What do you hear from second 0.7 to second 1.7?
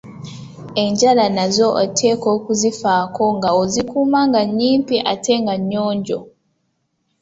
Enjala nazo